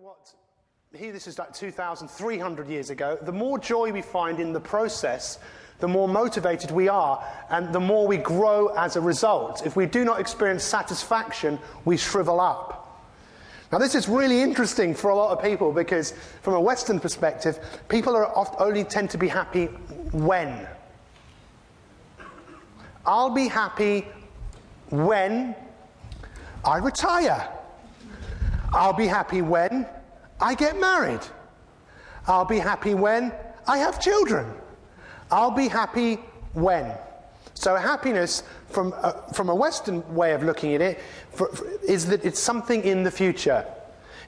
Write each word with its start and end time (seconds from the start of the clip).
what 0.00 0.32
here 0.98 1.12
this 1.12 1.26
is 1.26 1.38
like 1.38 1.52
2,300 1.52 2.68
years 2.68 2.88
ago, 2.88 3.18
the 3.20 3.30
more 3.30 3.58
joy 3.58 3.92
we 3.92 4.00
find 4.00 4.40
in 4.40 4.52
the 4.54 4.60
process, 4.60 5.38
the 5.78 5.86
more 5.86 6.08
motivated 6.08 6.70
we 6.70 6.88
are, 6.88 7.22
and 7.50 7.72
the 7.72 7.80
more 7.80 8.08
we 8.08 8.16
grow 8.16 8.68
as 8.68 8.96
a 8.96 9.00
result. 9.00 9.64
If 9.66 9.76
we 9.76 9.84
do 9.84 10.04
not 10.04 10.18
experience 10.18 10.64
satisfaction, 10.64 11.58
we 11.84 11.96
shrivel 11.96 12.40
up. 12.40 13.04
Now, 13.70 13.78
this 13.78 13.94
is 13.94 14.08
really 14.08 14.40
interesting 14.40 14.94
for 14.94 15.10
a 15.10 15.14
lot 15.14 15.36
of 15.36 15.44
people 15.44 15.70
because, 15.70 16.12
from 16.42 16.54
a 16.54 16.60
Western 16.60 16.98
perspective, 16.98 17.58
people 17.88 18.16
are 18.16 18.26
oft, 18.34 18.58
only 18.58 18.84
tend 18.84 19.10
to 19.10 19.18
be 19.18 19.28
happy 19.28 19.66
when. 19.66 20.66
I'll 23.04 23.30
be 23.30 23.48
happy 23.48 24.08
when 24.88 25.54
I 26.64 26.78
retire. 26.78 27.59
I'll 28.72 28.92
be 28.92 29.06
happy 29.06 29.42
when 29.42 29.86
I 30.40 30.54
get 30.54 30.78
married. 30.80 31.20
I'll 32.26 32.44
be 32.44 32.58
happy 32.58 32.94
when 32.94 33.32
I 33.66 33.78
have 33.78 34.00
children. 34.00 34.52
I'll 35.30 35.50
be 35.50 35.68
happy 35.68 36.16
when. 36.54 36.92
So, 37.54 37.76
happiness, 37.76 38.42
from 38.68 38.92
a, 38.94 39.22
from 39.34 39.48
a 39.48 39.54
Western 39.54 40.14
way 40.14 40.32
of 40.32 40.42
looking 40.42 40.74
at 40.74 40.80
it, 40.80 41.00
for, 41.30 41.48
for, 41.48 41.66
is 41.82 42.06
that 42.06 42.24
it's 42.24 42.40
something 42.40 42.82
in 42.84 43.02
the 43.02 43.10
future. 43.10 43.66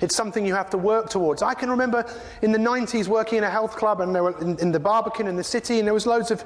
It's 0.00 0.14
something 0.16 0.46
you 0.46 0.54
have 0.54 0.70
to 0.70 0.78
work 0.78 1.10
towards. 1.10 1.42
I 1.42 1.54
can 1.54 1.70
remember 1.70 2.04
in 2.42 2.52
the 2.52 2.58
90s 2.58 3.08
working 3.08 3.38
in 3.38 3.44
a 3.44 3.50
health 3.50 3.76
club 3.76 4.00
and 4.00 4.14
there 4.14 4.22
were 4.22 4.38
in, 4.40 4.58
in 4.58 4.72
the 4.72 4.80
Barbican 4.80 5.26
in 5.26 5.36
the 5.36 5.44
city, 5.44 5.78
and 5.78 5.86
there 5.86 5.94
was 5.94 6.06
loads 6.06 6.30
of 6.30 6.44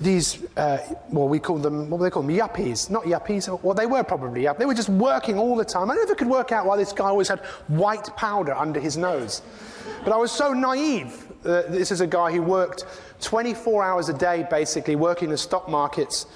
these, 0.00 0.44
uh, 0.56 0.78
well, 1.10 1.28
we 1.28 1.38
called 1.38 1.62
them, 1.62 1.90
what 1.90 1.98
do 1.98 2.04
they 2.04 2.10
call 2.10 2.22
them? 2.22 2.34
Yuppies. 2.34 2.90
Not 2.90 3.04
yuppies. 3.04 3.62
Well, 3.62 3.74
they 3.74 3.86
were 3.86 4.04
probably 4.04 4.42
yuppies. 4.42 4.58
They 4.58 4.66
were 4.66 4.74
just 4.74 4.88
working 4.88 5.38
all 5.38 5.56
the 5.56 5.64
time. 5.64 5.90
I 5.90 5.94
never 5.94 6.14
could 6.14 6.28
work 6.28 6.52
out 6.52 6.66
why 6.66 6.76
this 6.76 6.92
guy 6.92 7.06
always 7.06 7.28
had 7.28 7.40
white 7.68 8.14
powder 8.16 8.54
under 8.54 8.80
his 8.80 8.96
nose. 8.96 9.42
But 10.04 10.12
I 10.12 10.16
was 10.16 10.32
so 10.32 10.52
naive. 10.52 11.26
Uh, 11.44 11.62
this 11.68 11.90
is 11.90 12.00
a 12.00 12.06
guy 12.06 12.32
who 12.32 12.42
worked 12.42 12.84
24 13.20 13.82
hours 13.82 14.08
a 14.08 14.14
day, 14.14 14.46
basically, 14.50 14.96
working 14.96 15.30
the 15.30 15.38
stock 15.38 15.68
markets 15.68 16.26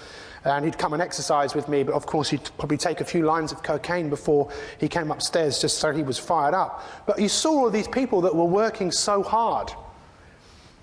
and 0.44 0.64
he'd 0.64 0.78
come 0.78 0.92
and 0.92 1.00
exercise 1.00 1.54
with 1.54 1.68
me, 1.68 1.82
but 1.82 1.94
of 1.94 2.06
course 2.06 2.28
he'd 2.28 2.50
probably 2.58 2.76
take 2.76 3.00
a 3.00 3.04
few 3.04 3.24
lines 3.24 3.50
of 3.50 3.62
cocaine 3.62 4.10
before 4.10 4.50
he 4.78 4.88
came 4.88 5.10
upstairs 5.10 5.60
just 5.60 5.78
so 5.78 5.92
he 5.92 6.02
was 6.02 6.18
fired 6.18 6.54
up. 6.54 6.84
But 7.06 7.18
you 7.18 7.28
saw 7.28 7.64
all 7.64 7.70
these 7.70 7.88
people 7.88 8.20
that 8.22 8.34
were 8.34 8.44
working 8.44 8.90
so 8.90 9.22
hard. 9.22 9.72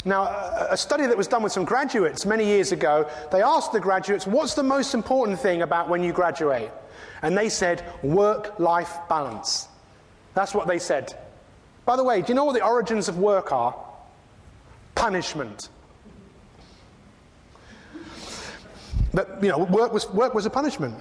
Now, 0.04 0.23
a 0.70 0.78
study 0.78 1.06
that 1.06 1.16
was 1.16 1.28
done 1.28 1.44
with 1.44 1.52
some 1.52 1.64
graduates 1.64 2.26
many 2.26 2.44
years 2.44 2.72
ago, 2.72 3.08
they 3.32 3.44
asked 3.44 3.72
the 3.72 3.80
graduates, 3.80 4.26
What's 4.26 4.56
the 4.56 4.64
most 4.64 4.95
important 4.95 5.39
thing 5.39 5.62
about 5.62 5.89
when 5.89 6.04
you 6.04 6.12
graduate? 6.12 6.72
And 7.22 7.38
they 7.38 7.50
said, 7.50 7.84
Work 8.02 8.58
life 8.59 8.98
balance. 9.08 9.67
That's 10.34 10.56
what 10.56 10.67
they 10.67 10.80
said. 10.80 11.14
By 11.86 11.98
the 11.98 12.04
way, 12.04 12.22
do 12.22 12.30
you 12.30 12.34
know 12.34 12.45
what 12.45 12.54
the 12.54 12.66
origins 12.66 13.09
of 13.09 13.20
work 13.20 13.52
are? 13.52 13.76
Punishment. 14.95 15.70
But, 19.14 19.44
you 19.44 19.50
know, 19.50 19.59
work 19.59 19.94
was, 19.94 20.09
work 20.12 20.34
was 20.34 20.45
a 20.45 20.50
punishment. 20.50 20.95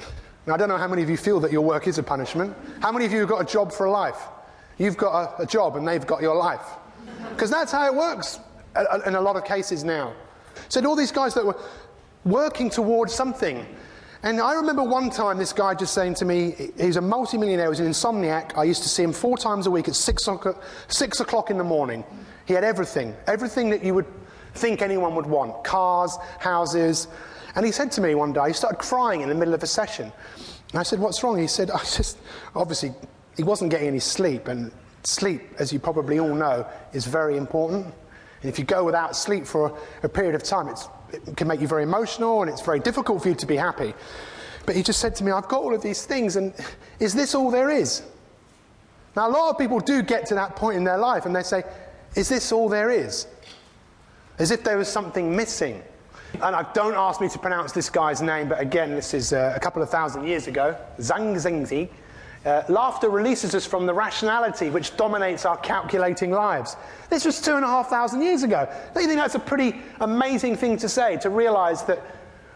Now, 0.47 0.55
I 0.55 0.57
don't 0.57 0.69
know 0.69 0.77
how 0.77 0.89
many 0.89 1.03
of 1.03 1.11
you 1.11 1.17
feel 1.17 1.41
that 1.41 1.53
your 1.53 1.61
work 1.63 1.87
is 1.87 1.99
a 1.99 2.03
punishment. 2.03 2.57
How 2.81 2.91
many 2.91 3.05
of 3.05 3.13
you 3.13 3.21
have 3.21 3.29
got 3.29 3.41
a 3.41 3.45
job 3.45 3.73
for 3.73 3.87
a 3.87 3.91
life? 3.91 4.19
You've 4.79 4.97
got 4.97 5.39
a, 5.39 5.43
a 5.43 5.47
job 5.47 5.77
and 5.77 5.87
they've 5.87 6.07
got 6.07 6.23
your 6.23 6.35
life. 6.35 6.67
Because 7.31 7.51
that's 7.51 7.71
how 7.71 7.87
it 7.87 7.95
works 7.95 8.41
in 9.07 9.15
a 9.15 9.21
lot 9.21 9.37
of 9.37 9.45
cases 9.45 9.85
now. 9.85 10.15
So, 10.69 10.85
all 10.87 10.97
these 10.97 11.13
guys 11.13 11.35
that 11.35 11.45
were 11.45 11.57
working 12.25 12.71
towards 12.71 13.15
something. 13.15 13.67
And 14.23 14.41
I 14.41 14.55
remember 14.55 14.83
one 14.83 15.09
time 15.09 15.39
this 15.39 15.53
guy 15.53 15.75
just 15.75 15.95
saying 15.95 16.15
to 16.17 16.27
me, 16.27 16.71
he's 16.79 16.97
a 16.97 17.01
multimillionaire, 17.01 17.67
he 17.67 17.71
was 17.71 17.81
an 17.81 17.87
insomniac. 17.87 18.57
I 18.57 18.65
used 18.65 18.83
to 18.83 18.89
see 18.89 19.03
him 19.03 19.13
four 19.13 19.39
times 19.39 19.67
a 19.67 19.71
week 19.71 19.89
at 19.89 19.95
six 19.95 20.29
o'clock, 20.29 20.63
six 20.89 21.21
o'clock 21.21 21.51
in 21.51 21.57
the 21.57 21.65
morning. 21.65 22.05
He 22.45 22.53
had 22.53 22.65
everything, 22.65 23.17
everything 23.27 23.71
that 23.71 23.83
you 23.83 23.95
would 23.95 24.07
think 24.55 24.83
anyone 24.83 25.15
would 25.15 25.27
want 25.27 25.65
cars, 25.65 26.19
houses, 26.39 27.09
and 27.55 27.67
he 27.67 27.73
said 27.73 27.91
to 27.93 28.01
me 28.01 28.15
one 28.15 28.33
day, 28.33 28.49
he 28.49 28.53
started 28.53 28.79
crying 28.79 29.21
in 29.21 29.29
the 29.29 29.35
middle 29.35 29.55
of 29.55 29.63
a 29.63 29.67
session. 29.67 30.13
And 30.71 30.79
I 30.79 30.83
said, 30.83 30.99
What's 30.99 31.23
wrong? 31.23 31.39
He 31.39 31.47
said, 31.47 31.71
I 31.75 31.79
just, 31.79 32.19
obviously, 32.55 32.93
he 33.37 33.43
wasn't 33.43 33.71
getting 33.71 33.89
any 33.89 34.01
sleep. 34.01 34.49
And 34.49 34.73
sleep, 35.05 35.43
as 35.59 35.73
you 35.73 35.79
probably 35.79 36.21
all 36.21 36.35
know, 36.35 36.67
is 36.93 37.07
very 37.07 37.37
important. 37.37 37.87
And 38.43 38.51
if 38.51 38.59
you 38.59 38.65
go 38.65 38.85
without 38.85 39.17
sleep 39.17 39.47
for 39.47 39.79
a, 40.03 40.07
a 40.07 40.09
period 40.09 40.35
of 40.35 40.43
time, 40.43 40.69
it 41.13 41.37
can 41.37 41.49
make 41.49 41.61
you 41.61 41.69
very 41.69 41.83
emotional 41.83 42.43
and 42.43 42.51
it's 42.51 42.63
very 42.63 42.81
difficult 42.81 43.23
for 43.23 43.29
you 43.29 43.35
to 43.35 43.47
be 43.47 43.57
happy. 43.57 43.95
But 44.67 44.77
he 44.77 44.83
just 44.83 45.01
said 45.01 45.15
to 45.17 45.25
me, 45.25 45.33
I've 45.33 45.49
got 45.49 45.61
all 45.61 45.75
of 45.75 45.83
these 45.83 46.05
things, 46.07 46.37
and 46.37 46.55
is 47.01 47.15
this 47.15 47.35
all 47.35 47.51
there 47.51 47.71
is? 47.71 48.03
Now, 49.17 49.29
a 49.29 49.33
lot 49.33 49.51
of 49.51 49.59
people 49.59 49.81
do 49.81 50.03
get 50.03 50.27
to 50.27 50.35
that 50.37 50.55
point 50.55 50.77
in 50.77 50.85
their 50.85 50.99
life 50.99 51.27
and 51.27 51.35
they 51.35 51.43
say, 51.43 51.65
Is 52.15 52.29
this 52.29 52.53
all 52.53 52.69
there 52.69 52.91
is? 52.91 53.27
As 54.39 54.51
if 54.51 54.63
there 54.63 54.79
was 54.79 54.89
something 54.89 55.35
missing. 55.35 55.83
And 56.35 56.57
I, 56.57 56.65
don't 56.73 56.95
ask 56.95 57.21
me 57.21 57.29
to 57.29 57.39
pronounce 57.39 57.73
this 57.73 57.91
guy's 57.91 58.23
name, 58.23 58.49
but 58.49 58.61
again, 58.61 58.95
this 58.95 59.15
is 59.15 59.33
uh, 59.33 59.53
a 59.55 59.61
couple 59.61 59.83
of 59.83 59.91
thousand 59.91 60.27
years 60.27 60.47
ago. 60.47 60.77
Zhang 60.99 61.35
Zengzi. 61.37 61.89
Uh, 62.47 62.63
laughter 62.71 63.11
releases 63.11 63.55
us 63.55 63.67
from 63.67 63.85
the 63.85 63.93
rationality 63.93 64.71
which 64.71 64.97
dominates 64.97 65.45
our 65.45 65.59
calculating 65.59 66.31
lives. 66.31 66.75
This 67.11 67.27
was 67.27 67.39
two 67.39 67.57
and 67.57 67.65
a 67.65 67.69
half 67.69 67.91
thousand 67.91 68.23
years 68.23 68.43
ago. 68.45 68.67
Don't 68.95 69.03
you 69.03 69.09
think 69.09 69.21
that's 69.21 69.35
a 69.35 69.39
pretty 69.39 69.83
amazing 70.01 70.57
thing 70.57 70.79
to 70.79 70.89
say, 70.89 71.19
to 71.19 71.29
realize 71.29 71.83
that 71.85 72.03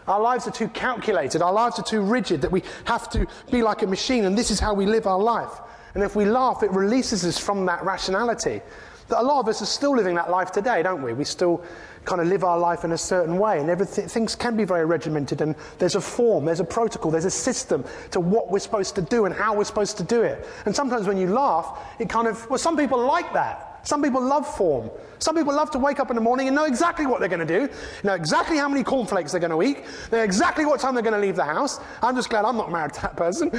our 0.07 0.19
lives 0.19 0.47
are 0.47 0.51
too 0.51 0.69
calculated, 0.69 1.43
our 1.43 1.53
lives 1.53 1.77
are 1.77 1.83
too 1.83 2.01
rigid, 2.01 2.41
that 2.41 2.51
we 2.51 2.63
have 2.85 3.09
to 3.11 3.27
be 3.51 3.61
like 3.61 3.83
a 3.83 3.87
machine, 3.87 4.25
and 4.25 4.35
this 4.35 4.49
is 4.49 4.59
how 4.59 4.73
we 4.73 4.87
live 4.87 5.05
our 5.05 5.19
life. 5.19 5.59
And 5.93 6.03
if 6.03 6.15
we 6.15 6.25
laugh, 6.25 6.63
it 6.63 6.71
releases 6.71 7.23
us 7.23 7.37
from 7.37 7.67
that 7.67 7.83
rationality. 7.85 8.61
That 9.07 9.21
a 9.21 9.23
lot 9.23 9.39
of 9.39 9.47
us 9.47 9.61
are 9.61 9.67
still 9.67 9.95
living 9.95 10.15
that 10.15 10.31
life 10.31 10.51
today, 10.51 10.81
don't 10.81 11.03
we? 11.03 11.13
We 11.13 11.25
still 11.25 11.63
kind 12.05 12.21
of 12.21 12.27
live 12.27 12.43
our 12.43 12.57
life 12.57 12.83
in 12.83 12.91
a 12.91 12.97
certain 12.97 13.37
way, 13.37 13.59
and 13.59 13.69
everything, 13.69 14.07
things 14.07 14.35
can 14.35 14.55
be 14.55 14.63
very 14.63 14.85
regimented, 14.85 15.41
and 15.41 15.55
there's 15.79 15.95
a 15.95 16.01
form, 16.01 16.45
there's 16.45 16.59
a 16.59 16.65
protocol, 16.65 17.11
there's 17.11 17.25
a 17.25 17.31
system 17.31 17.83
to 18.11 18.19
what 18.19 18.51
we're 18.51 18.59
supposed 18.59 18.95
to 18.95 19.01
do 19.01 19.25
and 19.25 19.33
how 19.33 19.55
we're 19.55 19.63
supposed 19.63 19.97
to 19.97 20.03
do 20.03 20.21
it. 20.21 20.47
And 20.65 20.75
sometimes 20.75 21.07
when 21.07 21.17
you 21.17 21.27
laugh, 21.27 21.79
it 21.99 22.09
kind 22.09 22.27
of, 22.27 22.47
well, 22.49 22.59
some 22.59 22.77
people 22.77 23.03
like 23.03 23.33
that. 23.33 23.71
Some 23.83 24.01
people 24.01 24.21
love 24.21 24.47
form. 24.47 24.89
Some 25.19 25.35
people 25.35 25.53
love 25.53 25.69
to 25.71 25.79
wake 25.79 25.99
up 25.99 26.09
in 26.09 26.15
the 26.15 26.21
morning 26.21 26.47
and 26.47 26.55
know 26.55 26.65
exactly 26.65 27.05
what 27.05 27.19
they're 27.19 27.29
going 27.29 27.45
to 27.45 27.67
do, 27.67 27.71
know 28.03 28.13
exactly 28.13 28.57
how 28.57 28.67
many 28.67 28.83
cornflakes 28.83 29.31
they're 29.31 29.39
going 29.39 29.51
to 29.51 29.61
eat, 29.61 29.85
know 30.11 30.23
exactly 30.23 30.65
what 30.65 30.79
time 30.79 30.95
they're 30.95 31.03
going 31.03 31.13
to 31.13 31.19
leave 31.19 31.35
the 31.35 31.43
house. 31.43 31.79
I'm 32.01 32.15
just 32.15 32.31
glad 32.31 32.45
I'm 32.45 32.57
not 32.57 32.71
married 32.71 32.93
to 32.93 33.01
that 33.03 33.15
person. 33.15 33.51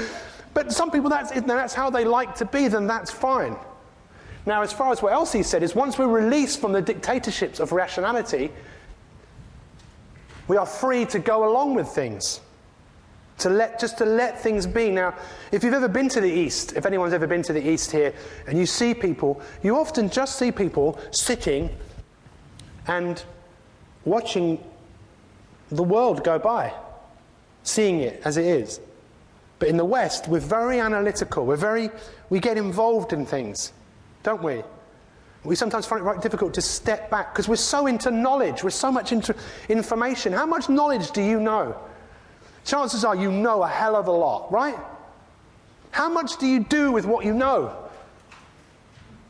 But 0.53 0.73
some 0.73 0.91
people, 0.91 1.09
that's, 1.09 1.31
that's 1.43 1.75
how 1.75 1.91
they 1.91 2.05
like 2.05 2.35
to 2.37 2.45
be, 2.45 2.67
then 2.67 2.89
that's 2.89 3.11
fine. 3.11 3.57
Now, 4.47 4.63
as 4.63 4.73
far 4.73 4.93
as 4.93 5.03
what 5.03 5.13
else 5.13 5.33
he 5.33 5.43
said, 5.43 5.65
is 5.65 5.75
once 5.75 5.99
we're 5.99 6.07
released 6.07 6.61
from 6.61 6.73
the 6.73 6.81
dictatorships 6.81 7.59
of 7.59 7.73
rationality, 7.73 8.53
we 10.47 10.57
are 10.57 10.65
free 10.65 11.05
to 11.07 11.19
go 11.19 11.51
along 11.51 11.75
with 11.75 11.89
things. 11.89 12.41
To 13.39 13.51
let, 13.51 13.79
just 13.79 13.99
to 13.99 14.07
let 14.07 14.41
things 14.41 14.67
be. 14.67 14.91
Now, 14.91 15.15
if 15.51 15.63
you've 15.63 15.75
ever 15.75 15.89
been 15.89 16.09
to 16.11 16.21
the 16.21 16.31
East, 16.31 16.75
if 16.75 16.87
anyone's 16.87 17.13
ever 17.13 17.27
been 17.27 17.43
to 17.43 17.53
the 17.53 17.69
East 17.69 17.91
here, 17.91 18.15
and 18.47 18.57
you 18.57 18.65
see 18.65 18.95
people, 18.95 19.43
you 19.63 19.77
often 19.77 20.09
just 20.09 20.39
see 20.39 20.53
people 20.53 20.99
sitting 21.11 21.69
and 22.87 23.23
watching 24.05 24.65
the 25.71 25.83
world 25.83 26.23
go 26.23 26.39
by, 26.39 26.73
seeing 27.65 28.01
it 28.01 28.23
as 28.25 28.37
it 28.37 28.47
is. 28.47 28.81
But 29.59 29.69
in 29.69 29.77
the 29.77 29.85
West, 29.85 30.29
we're 30.29 30.39
very 30.39 30.79
analytical. 30.79 31.45
We're 31.45 31.57
very, 31.57 31.91
we 32.31 32.39
get 32.39 32.57
involved 32.57 33.13
in 33.13 33.27
things 33.27 33.73
don't 34.27 34.43
we? 34.43 34.61
We 35.45 35.55
sometimes 35.55 35.87
find 35.87 36.01
it 36.01 36.05
right 36.05 36.21
difficult 36.21 36.53
to 36.55 36.61
step 36.61 37.09
back 37.11 37.33
because 37.33 37.47
we're 37.47 37.55
so 37.55 37.87
into 37.87 38.11
knowledge, 38.11 38.65
we're 38.65 38.71
so 38.71 38.91
much 38.91 39.13
into 39.13 39.37
information. 39.69 40.33
How 40.33 40.45
much 40.45 40.69
knowledge 40.69 41.13
do 41.13 41.23
you 41.23 41.39
know? 41.39 41.81
Chances 42.65 43.05
are 43.05 43.15
you 43.15 43.31
know 43.31 43.63
a 43.63 43.69
hell 43.69 43.95
of 43.95 44.09
a 44.09 44.11
lot, 44.11 44.51
right? 44.51 44.77
How 45.93 46.09
much 46.09 46.39
do 46.39 46.47
you 46.49 46.65
do 46.65 46.91
with 46.91 47.07
what 47.07 47.25
you 47.25 47.33
know? 47.33 47.73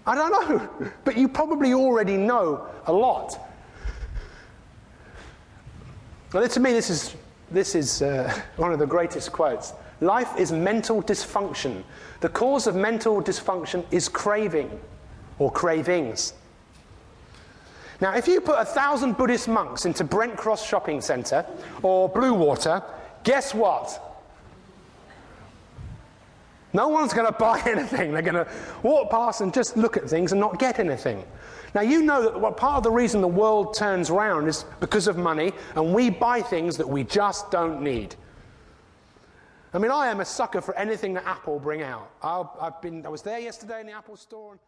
I 0.06 0.14
don't 0.14 0.30
know, 0.30 0.90
but 1.04 1.18
you 1.18 1.28
probably 1.28 1.74
already 1.74 2.16
know 2.16 2.66
a 2.86 2.92
lot. 2.92 3.38
Well, 6.32 6.48
to 6.48 6.60
me, 6.60 6.72
this 6.72 6.88
is, 6.88 7.14
this 7.50 7.74
is 7.74 8.02
uh, 8.02 8.32
one 8.56 8.72
of 8.72 8.78
the 8.78 8.86
greatest 8.86 9.32
quotes. 9.32 9.72
Life 10.00 10.36
is 10.38 10.52
mental 10.52 11.02
dysfunction. 11.02 11.82
The 12.20 12.28
cause 12.28 12.66
of 12.66 12.76
mental 12.76 13.22
dysfunction 13.22 13.84
is 13.90 14.08
craving 14.08 14.78
or 15.38 15.50
cravings. 15.50 16.34
Now, 18.00 18.14
if 18.14 18.28
you 18.28 18.42
put 18.42 18.56
a 18.58 18.64
thousand 18.64 19.16
Buddhist 19.16 19.48
monks 19.48 19.86
into 19.86 20.04
Brent 20.04 20.36
Cross 20.36 20.66
Shopping 20.66 21.00
Centre 21.00 21.46
or 21.82 22.10
Bluewater, 22.12 22.84
guess 23.24 23.54
what? 23.54 24.05
No 26.76 26.88
one's 26.88 27.14
going 27.14 27.26
to 27.32 27.32
buy 27.32 27.60
anything. 27.64 28.12
They're 28.12 28.22
going 28.22 28.44
to 28.44 28.48
walk 28.82 29.10
past 29.10 29.40
and 29.40 29.52
just 29.52 29.76
look 29.76 29.96
at 29.96 30.08
things 30.08 30.32
and 30.32 30.40
not 30.40 30.58
get 30.58 30.78
anything. 30.78 31.24
Now, 31.74 31.80
you 31.80 32.02
know 32.02 32.22
that 32.22 32.56
part 32.56 32.76
of 32.76 32.82
the 32.84 32.90
reason 32.90 33.20
the 33.20 33.28
world 33.28 33.74
turns 33.74 34.10
round 34.10 34.46
is 34.46 34.64
because 34.78 35.08
of 35.08 35.16
money, 35.16 35.52
and 35.74 35.92
we 35.92 36.10
buy 36.10 36.40
things 36.40 36.76
that 36.76 36.88
we 36.88 37.02
just 37.02 37.50
don't 37.50 37.82
need. 37.82 38.14
I 39.74 39.78
mean, 39.78 39.90
I 39.90 40.08
am 40.08 40.20
a 40.20 40.24
sucker 40.24 40.60
for 40.60 40.74
anything 40.76 41.12
that 41.14 41.26
Apple 41.26 41.58
bring 41.58 41.82
out. 41.82 42.10
i 42.22 42.44
have 42.62 42.80
been, 42.80 43.04
I 43.04 43.08
was 43.08 43.22
there 43.22 43.38
yesterday 43.38 43.80
in 43.80 43.86
the 43.86 43.92
Apple 43.92 44.16
store. 44.16 44.58